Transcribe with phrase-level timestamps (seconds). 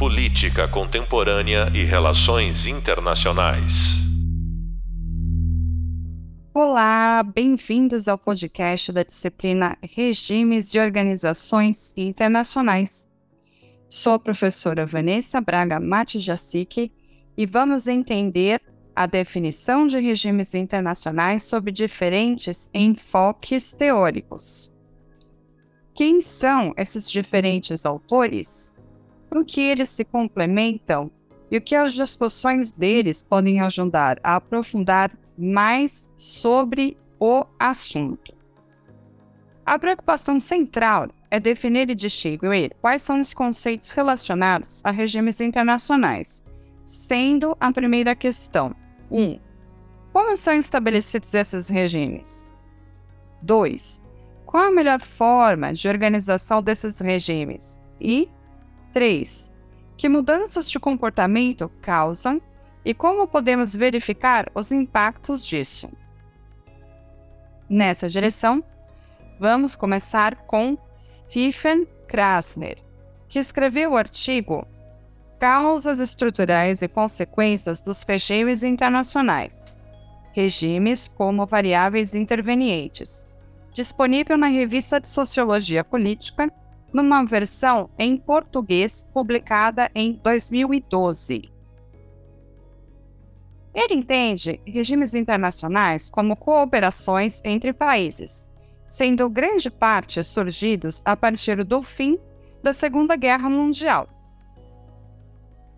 [0.00, 3.98] Política Contemporânea e Relações Internacionais.
[6.54, 13.10] Olá, bem-vindos ao podcast da disciplina Regimes de Organizações Internacionais.
[13.90, 16.90] Sou a professora Vanessa Braga Matijacic
[17.36, 18.58] e vamos entender
[18.96, 24.72] a definição de regimes internacionais sob diferentes enfoques teóricos.
[25.94, 28.72] Quem são esses diferentes autores?
[29.30, 31.10] O que eles se complementam
[31.50, 38.34] e o que as discussões deles podem ajudar a aprofundar mais sobre o assunto.
[39.64, 46.42] A preocupação central é definir e distinguir quais são os conceitos relacionados a regimes internacionais,
[46.84, 48.74] sendo a primeira questão
[49.10, 49.22] 1.
[49.22, 49.40] Um,
[50.12, 52.56] como são estabelecidos esses regimes?
[53.42, 54.02] 2.
[54.44, 57.84] Qual a melhor forma de organização desses regimes?
[58.00, 58.28] E
[58.92, 59.52] 3.
[59.96, 62.40] Que mudanças de comportamento causam
[62.84, 65.90] e como podemos verificar os impactos disso?
[67.68, 68.64] Nessa direção,
[69.38, 72.78] vamos começar com Stephen Krasner,
[73.28, 74.66] que escreveu o artigo
[75.38, 79.80] causas estruturais e consequências dos regimes internacionais,
[80.32, 83.26] regimes como variáveis intervenientes,
[83.72, 86.52] disponível na Revista de Sociologia Política,
[86.92, 91.50] numa versão em português publicada em 2012.
[93.72, 98.48] Ele entende regimes internacionais como cooperações entre países,
[98.84, 102.18] sendo grande parte surgidos a partir do fim
[102.62, 104.08] da Segunda Guerra Mundial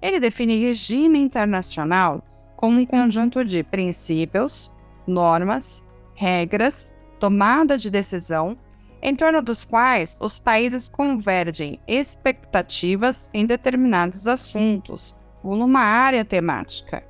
[0.02, 2.22] ele define regime internacional
[2.56, 4.70] como um conjunto de princípios,
[5.06, 8.58] normas, regras, tomada de decisão,
[9.02, 17.04] em torno dos quais os países convergem expectativas em determinados assuntos ou numa área temática.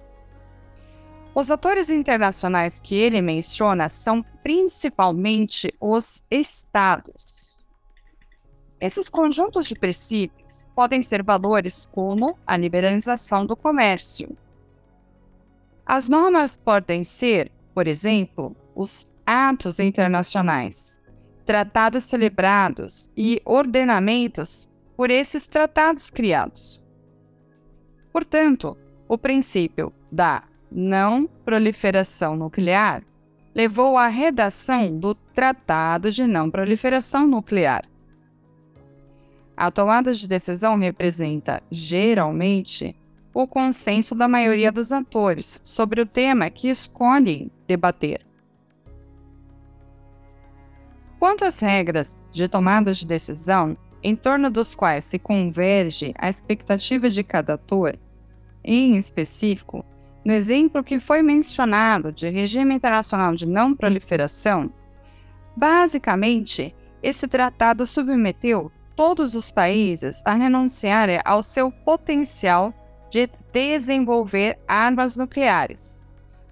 [1.34, 7.58] Os atores internacionais que ele menciona são principalmente os estados.
[8.80, 14.36] Esses conjuntos de princípios podem ser valores como a liberalização do comércio.
[15.86, 21.00] As normas podem ser, por exemplo, os atos internacionais,
[21.44, 26.82] tratados celebrados e ordenamentos por esses tratados criados.
[28.12, 28.76] Portanto,
[29.08, 33.02] o princípio da não proliferação nuclear
[33.54, 37.84] levou à redação do Tratado de Não Proliferação Nuclear,
[39.56, 42.96] a tomada de decisão representa, geralmente,
[43.34, 48.26] o consenso da maioria dos atores sobre o tema que escolhem debater.
[51.22, 57.08] Quanto às regras de tomada de decisão, em torno dos quais se converge a expectativa
[57.08, 57.96] de cada ator,
[58.64, 59.84] em específico,
[60.24, 64.72] no exemplo que foi mencionado de regime internacional de não proliferação,
[65.56, 72.74] basicamente, esse tratado submeteu todos os países a renunciarem ao seu potencial
[73.08, 76.02] de desenvolver armas nucleares,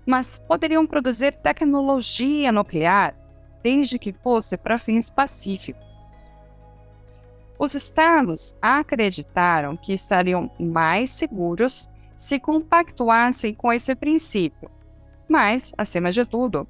[0.07, 3.20] mas poderiam produzir tecnologia nuclear
[3.63, 5.87] desde que fosse para fins pacíficos.
[7.59, 14.71] Os estados acreditaram que estariam mais seguros se compactuassem com esse princípio,
[15.29, 16.67] mas, acima de tudo,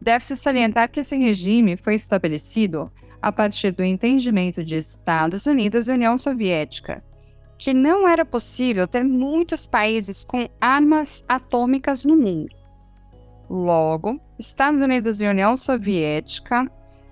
[0.00, 5.92] deve-se salientar que esse regime foi estabelecido a partir do entendimento de Estados Unidos e
[5.92, 7.02] União Soviética,
[7.58, 12.54] que não era possível ter muitos países com armas atômicas no mundo.
[13.48, 16.70] Logo, Estados Unidos e União Soviética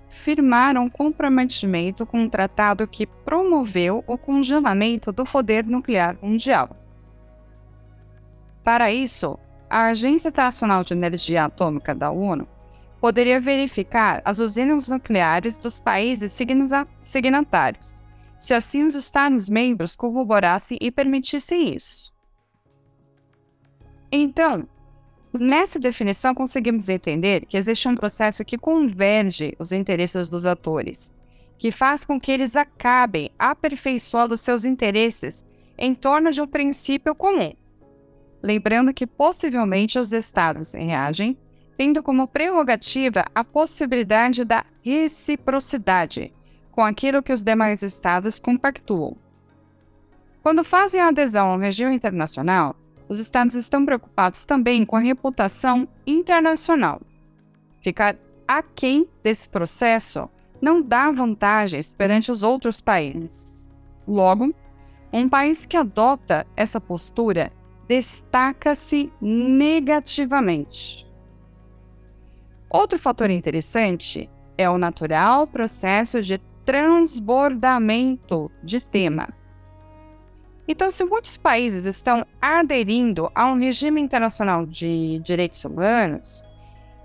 [0.09, 6.75] firmaram comprometimento com um tratado que promoveu o congelamento do poder nuclear mundial.
[8.63, 9.37] Para isso,
[9.69, 12.47] a Agência Internacional de Energia Atômica da ONU
[12.99, 16.31] poderia verificar as usinas nucleares dos países
[17.01, 17.95] signatários,
[18.37, 22.13] se assim os Estados-membros corroborassem e permitissem isso.
[24.11, 24.67] Então,
[25.37, 31.15] nessa definição conseguimos entender que existe um processo que converge os interesses dos atores,
[31.57, 35.45] que faz com que eles acabem aperfeiçoando seus interesses
[35.77, 37.53] em torno de um princípio comum.
[38.41, 41.37] Lembrando que possivelmente os estados reagem
[41.77, 46.33] tendo como prerrogativa a possibilidade da reciprocidade
[46.71, 49.15] com aquilo que os demais estados compactuam.
[50.41, 52.75] Quando fazem adesão ao regime internacional,
[53.09, 57.01] os estados estão preocupados também com a reputação internacional.
[57.81, 58.15] Ficar
[58.47, 60.29] aquém desse processo
[60.61, 63.47] não dá vantagens perante os outros países.
[64.07, 64.53] Logo,
[65.11, 67.51] Um país que adota essa postura
[67.87, 71.07] destaca-se negativamente.
[72.69, 79.29] Outro fator interessante é o natural processo de transbordamento de tema.
[80.67, 86.43] Então, se muitos países estão aderindo a um regime internacional de direitos humanos,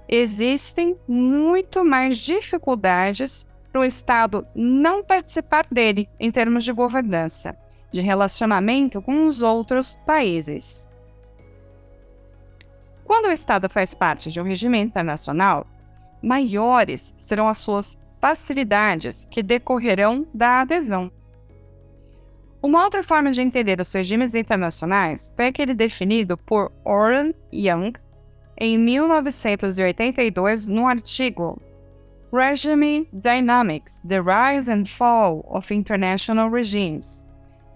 [0.09, 7.57] existem muito mais dificuldades para o Estado não participar dele em termos de governança,
[7.91, 10.89] de relacionamento com os outros países.
[13.05, 15.67] Quando o Estado faz parte de um regime internacional,
[16.21, 21.11] maiores serão as suas facilidades que decorrerão da adesão.
[22.63, 27.93] Uma outra forma de entender os regimes internacionais foi aquele definido por Oren Young
[28.57, 31.61] em 1982 no artigo
[32.33, 37.27] Regime Dynamics: The Rise and Fall of International Regimes,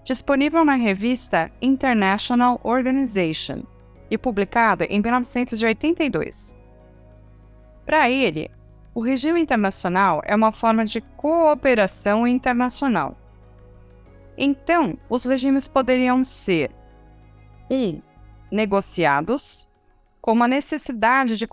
[0.05, 3.63] disponível na revista International Organization
[4.09, 6.55] e publicado em 1982.
[7.85, 8.49] Para ele,
[8.95, 13.17] o regime internacional é uma forma de cooperação internacional.
[14.37, 16.71] Então, os regimes poderiam ser
[17.69, 17.75] 1.
[17.75, 18.01] Um,
[18.51, 19.67] negociados,
[20.21, 21.47] com a necessidade de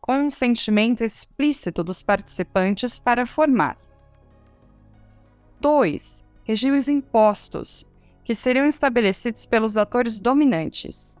[0.00, 3.76] consentimento explícito dos participantes para formar.
[5.60, 6.24] 2.
[6.44, 7.84] Regimes impostos,
[8.24, 11.18] que seriam estabelecidos pelos atores dominantes.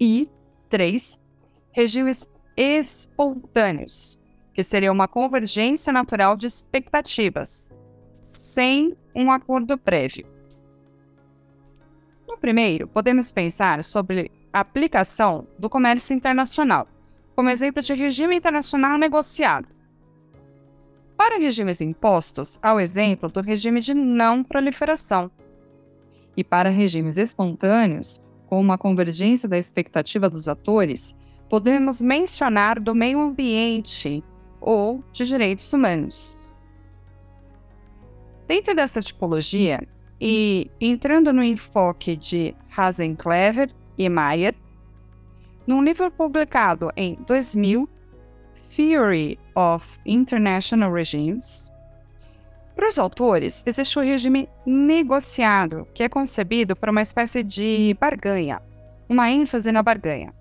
[0.00, 0.28] E
[0.70, 1.24] 3.
[1.72, 4.18] Regimes espontâneos,
[4.54, 7.72] que seria uma convergência natural de expectativas,
[8.20, 10.31] sem um acordo prévio.
[12.32, 16.88] No primeiro, podemos pensar sobre a aplicação do comércio internacional,
[17.36, 19.68] como exemplo de regime internacional negociado.
[21.14, 25.30] Para regimes impostos, há o exemplo do regime de não proliferação.
[26.34, 31.14] E para regimes espontâneos, com uma convergência da expectativa dos atores,
[31.50, 34.24] podemos mencionar do meio ambiente
[34.58, 36.34] ou de direitos humanos.
[38.48, 39.86] Dentro dessa tipologia,
[40.24, 44.54] e entrando no enfoque de Hasenclever e Mayer,
[45.66, 47.88] num livro publicado em 2000,
[48.76, 51.72] Theory of International Regimes,
[52.76, 58.62] para os autores, existe o regime negociado, que é concebido por uma espécie de barganha,
[59.08, 60.32] uma ênfase na barganha.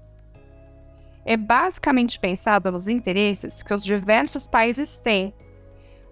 [1.25, 5.33] É basicamente pensado nos interesses que os diversos países têm,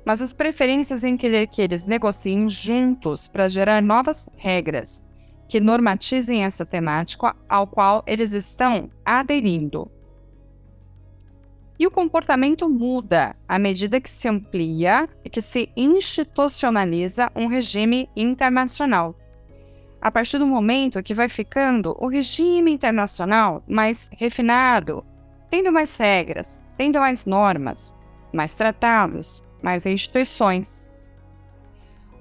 [0.06, 5.06] mas as preferências em que, que eles negociem juntos para gerar novas regras
[5.48, 9.92] que normatizem essa temática ao qual eles estão aderindo.
[11.80, 18.10] E o comportamento muda à medida que se amplia e que se institucionaliza um regime
[18.16, 19.16] internacional
[20.02, 25.06] a partir do momento que vai ficando o regime internacional mais refinado,
[25.50, 27.95] tendo mais regras, tendo mais normas,
[28.34, 30.89] mais tratados, mais instituições.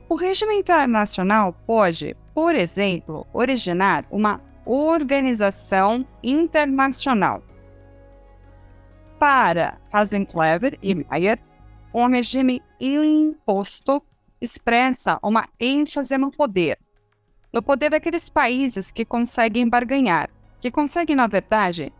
[0.08, 7.42] O regime internacional pode, por exemplo, originar uma organização internacional.
[9.18, 11.38] Para Hasenclever e Mayer,
[11.92, 14.02] um regime imposto
[14.40, 16.78] expressa uma ênfase no poder,
[17.52, 20.30] no poder daqueles países que conseguem barganhar,
[20.60, 21.92] que conseguem, na verdade,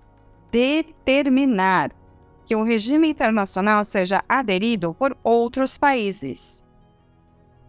[0.51, 1.91] determinar
[2.49, 6.67] que o regime internacional seja aderido por outros países.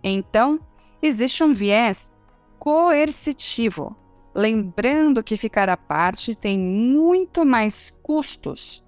[0.02, 0.58] Então,
[1.02, 2.16] existe um viés
[2.58, 3.94] coercitivo,
[4.34, 8.82] lembrando que ficar à parte tem muito mais custos,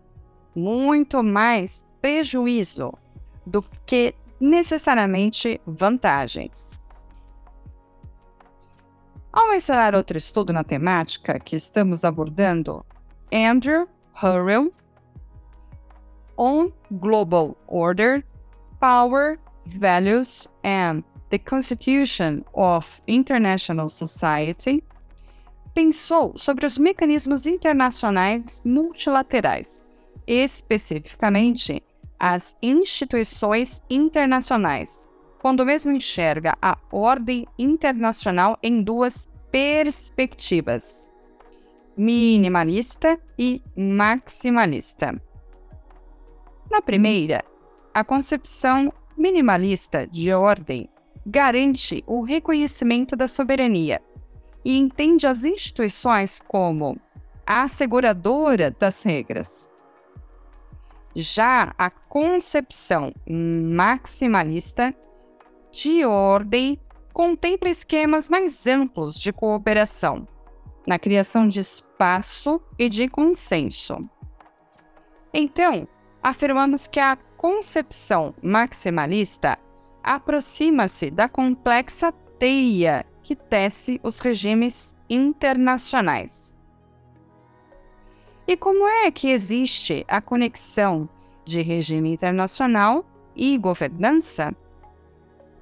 [0.55, 2.93] muito mais prejuízo
[3.45, 6.79] do que necessariamente vantagens.
[9.29, 12.85] Ao mencionar outro estudo na temática que estamos abordando,
[13.29, 13.89] Andrew
[14.23, 14.71] Hurrell,
[16.43, 18.23] On Global Order,
[18.79, 24.83] Power, Values and the Constitution of International Society,
[25.75, 29.85] pensou sobre os mecanismos internacionais multilaterais,
[30.25, 31.83] especificamente
[32.19, 35.07] as instituições internacionais,
[35.39, 41.13] quando mesmo enxerga a ordem internacional em duas perspectivas:
[41.95, 45.21] minimalista e maximalista.
[46.71, 47.43] Na primeira,
[47.93, 50.87] a concepção minimalista de ordem
[51.25, 54.01] garante o reconhecimento da soberania
[54.63, 56.97] e entende as instituições como
[57.45, 59.69] a asseguradora das regras.
[61.13, 64.95] Já a concepção maximalista
[65.73, 66.79] de ordem
[67.11, 70.25] contempla esquemas mais amplos de cooperação,
[70.87, 74.09] na criação de espaço e de consenso.
[75.33, 75.85] Então,
[76.21, 79.57] afirmamos que a concepção maximalista
[80.03, 86.57] aproxima-se da complexa teia que tece os regimes internacionais.
[88.47, 91.07] E como é que existe a conexão
[91.45, 94.53] de regime internacional e governança?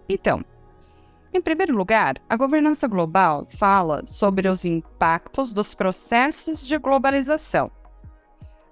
[0.07, 0.43] Então,
[1.33, 7.69] em primeiro lugar, a governança global fala sobre os impactos dos processos de globalização,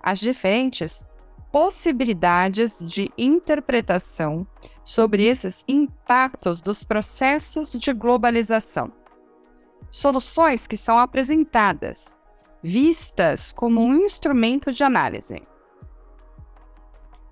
[0.02, 1.08] as diferentes
[1.52, 4.46] possibilidades de interpretação
[4.84, 8.92] sobre esses impactos dos processos de globalização.
[9.90, 12.18] Soluções que são apresentadas,
[12.62, 15.42] vistas como um instrumento de análise.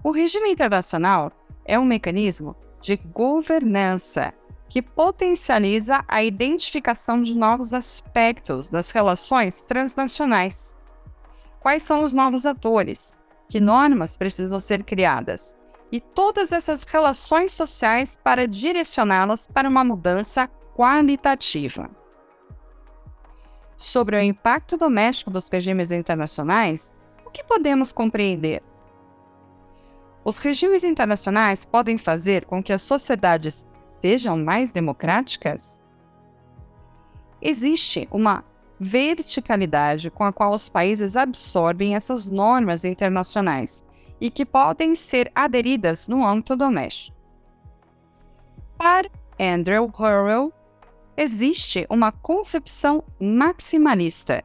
[0.04, 1.32] O regime internacional
[1.66, 4.34] é um mecanismo de governança
[4.70, 10.76] que potencializa a identificação de novos aspectos das relações transnacionais.
[11.60, 13.16] Quais são os novos atores?
[13.50, 15.58] Que normas precisam ser criadas?
[15.92, 21.90] E todas essas relações sociais para direcioná-las para uma mudança qualitativa.
[23.78, 28.64] Sobre o impacto doméstico dos regimes internacionais, o que podemos compreender?
[30.24, 33.68] Os regimes internacionais podem fazer com que as sociedades
[34.02, 35.82] sejam mais democráticas?
[37.42, 38.44] Existe uma
[38.80, 43.86] verticalidade com a qual os países absorvem essas normas internacionais
[44.20, 47.16] e que podem ser aderidas no âmbito doméstico.
[48.78, 50.54] Para Andrew Hurrell,
[51.18, 54.44] existe uma concepção maximalista.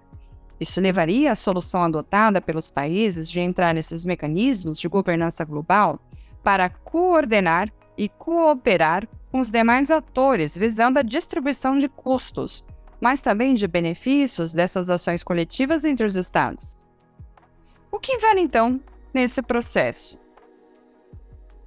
[0.58, 5.98] Isso levaria à solução adotada pelos países de entrar nesses mecanismos de governança global
[6.42, 12.64] para coordenar e cooperar com os demais atores, visando a distribuição de custos,
[13.00, 16.76] mas também de benefícios dessas ações coletivas entre os Estados.
[17.90, 18.80] O que vale então
[19.12, 20.18] nesse processo?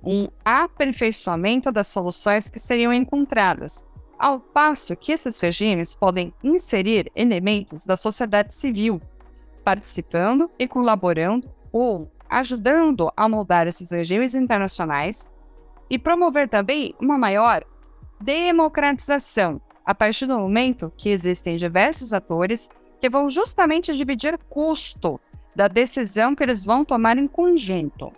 [0.04, 3.86] Um aperfeiçoamento das soluções que seriam encontradas,
[4.20, 9.02] ao passo que esses regimes podem inserir elementos da sociedade civil,
[9.64, 15.32] participando e colaborando ou ajudando a moldar esses regimes internacionais
[15.90, 17.64] e promover também uma maior
[18.20, 25.20] democratização, a partir do momento que existem diversos atores que vão justamente dividir custo
[25.56, 28.12] da decisão que eles vão tomar em conjunto.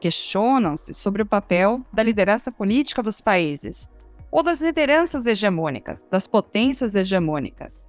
[0.00, 3.90] Questionam-se sobre o papel da liderança política dos países
[4.30, 7.88] ou das lideranças hegemônicas, das potências hegemônicas.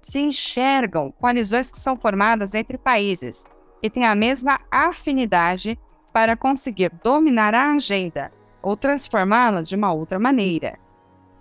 [0.00, 3.44] Se enxergam coalizões que são formadas entre países
[3.80, 5.78] que têm a mesma afinidade
[6.12, 10.78] para conseguir dominar a agenda ou transformá-la de uma outra maneira,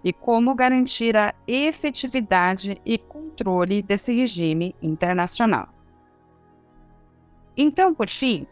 [0.03, 5.69] e como garantir a efetividade e controle desse regime internacional.
[7.55, 8.45] Então, por fim,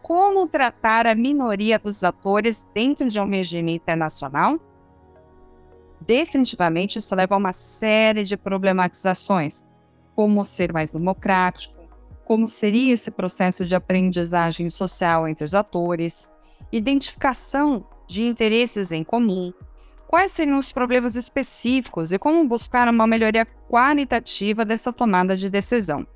[0.00, 4.58] como tratar a minoria dos atores dentro de um regime internacional?
[6.00, 9.66] Definitivamente, isso leva a uma série de problematizações,
[10.14, 11.74] como ser mais democrático,
[12.24, 16.30] como seria esse processo de aprendizagem social entre os atores,
[16.70, 19.52] identificação de interesses em comum,
[20.08, 26.06] quais seriam os problemas específicos e como buscar uma melhoria qualitativa dessa tomada de decisão.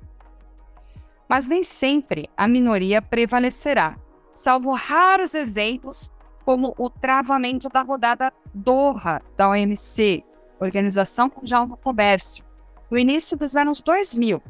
[1.29, 3.95] Mas nem sempre a minoria prevalecerá,
[4.33, 6.11] salvo raros exemplos,
[6.43, 10.23] como o travamento da rodada Doha da OMC,
[10.59, 12.43] Organização Mundial do Comércio,
[12.89, 14.41] no início dos anos 2000,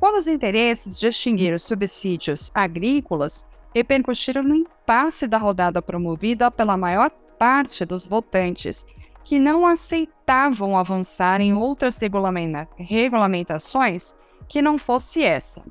[0.00, 6.76] quando os interesses de extinguir os subsídios agrícolas repercutiram no impasse da rodada promovida pela
[6.76, 8.84] maior parte dos votantes,
[9.24, 14.16] que não aceitavam avançar em outras regulamenta regulamentações
[14.48, 15.64] que não fosse essa.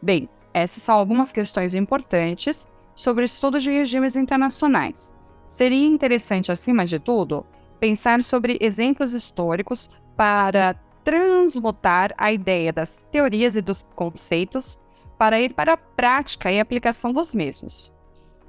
[0.00, 5.14] Bem, essas são algumas questões importantes sobre o estudo de regimes internacionais.
[5.46, 7.46] Seria interessante, acima de tudo,
[7.78, 14.78] pensar sobre exemplos históricos para transmutar a ideia das teorias e dos conceitos
[15.16, 17.95] para ir para a prática e aplicação dos mesmos.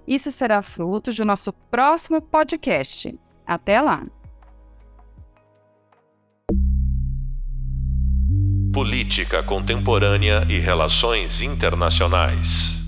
[0.07, 3.13] Isso será fruto de nosso próximo podcast.
[3.45, 4.05] Até lá!
[8.73, 12.86] Política Contemporânea e Relações Internacionais.